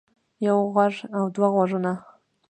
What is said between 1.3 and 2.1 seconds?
دوه غوږونه